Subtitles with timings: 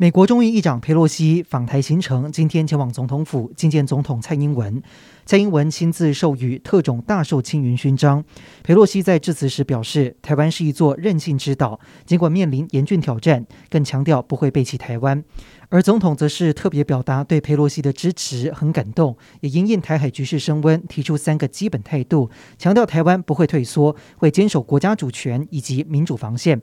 [0.00, 4.80] 美国众议议长佩洛西访台行程，今天前往总统府觐见总统蔡英文。
[5.26, 8.24] 蔡英文亲自授予特种大綬青云勋章。
[8.62, 15.24] 佩洛西在致辞时表示，台湾是一座韧性之岛，尽管面临严峻挑战，更强调不会背弃台湾。
[15.68, 26.62] 而总统则是特别表达对佩洛西的支持，很感动，也因应台海局势升温，提出三个基本态度，强调台湾不会退缩，会坚守国家主权以及民主防线。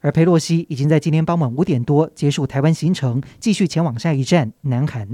[0.00, 5.08] 而佩洛西已经在今天傍晚五点多结束台湾行程，继续前往下一站南韩。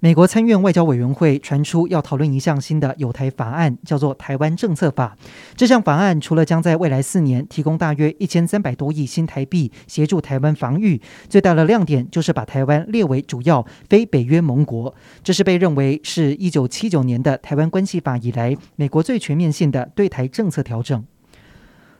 [0.00, 5.16] 美国参院外交委员会传出要讨论一项新的有台法案，叫做《台湾政策法》。
[5.56, 14.94] 这项法案除了将在未来四年提供大约一千三百多亿新台币协助台湾防御，最大的亮点就是把台湾列为主要非北约盟国。
[15.24, 21.04] 这是被认为是一九七九年的《台湾关系法》以来美国最全面性的对台政策调整。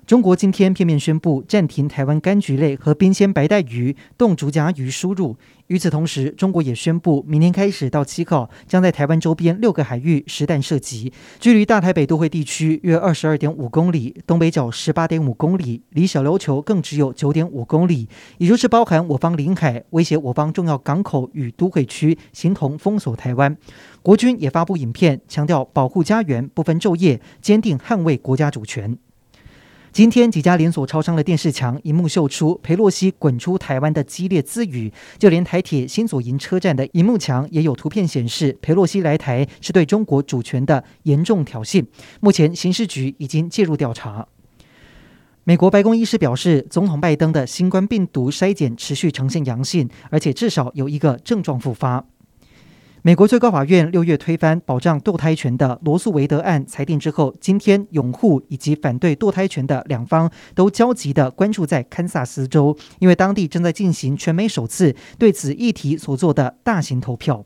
[0.08, 5.36] 中国今天片面宣布暂停台湾柑橘类和冰鲜白带鱼、冻竹荚鱼输入。
[5.66, 23.54] 与此同时，中国也宣布明天开始到七号，将在台湾周边六个海域实弹射击，距离大台北都会地区约二十二点五公里，东北角十八点五公里，离小琉球更只有九点五公里，也就是包含我方领海，威胁我方重要港口与都会区，形同封锁台湾。
[24.00, 28.96] 国军也发布影片，强调保护家园不分昼夜，坚定捍卫国家主权。
[29.90, 41.84] 今天几家连锁超商的电视墙萤幕秀出裴洛西滚出台湾的激烈字语，就连台铁新左营车站的萤幕墙也有图片显示，裴洛西来台是对中国主权的严重挑衅。
[42.20, 44.28] 目前刑事局已经介入调查。
[45.44, 52.04] 美国白宫医师表示，总统拜登的新冠病毒筛检持续呈现阳性，而且至少有一个症状复发。
[53.02, 67.44] 美国最高法院六月推翻保障堕胎权的罗诉韦德案裁定之后，今天拥护以及反对堕胎权的两方都焦急地关注在堪萨斯州，因为当地正在进行全美首次对此议题所做的大型投票。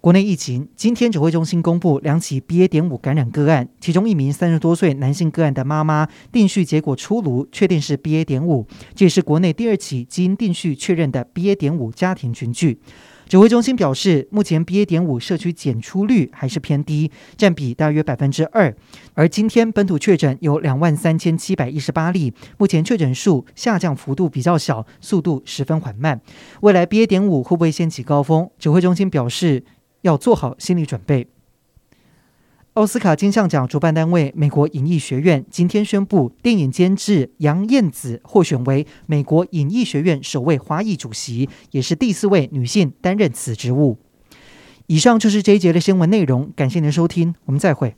[0.00, 2.68] 国内疫情，今天指挥中心公布两起 BA.
[2.68, 8.24] 点五感染个案，其中一名三十多岁男性个案的妈妈定序结果出炉，确定是 BA.
[8.24, 11.54] 点五，这也是国内第二起基因定序确认的 BA.
[11.56, 12.78] 点五家庭群聚。
[13.28, 14.84] 指挥中心表示，目前 BA.
[14.84, 18.72] 点五社区检出率还是偏低，占比大约百分之二。
[19.14, 26.20] 而今天本土确诊有两万三千七百一十八例，目前确诊数下降幅度比较小，速度十分缓慢。
[26.60, 27.04] 未来 BA.
[27.04, 28.48] 点五会不会掀起高峰？
[28.58, 29.64] 指挥中心表示
[30.02, 31.26] 要做好心理准备。
[32.76, 43.96] 奥斯卡金像奖主办单位美国影艺学院今天宣布，电影监制杨燕子获选为美国影艺学院首位华裔主席，也是第四位女性担任此职务。
[44.88, 47.96] 以上就是这一节的新闻内容，感谢您的收听，我们再会。